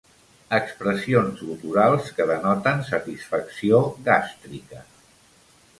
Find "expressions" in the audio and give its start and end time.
0.57-1.43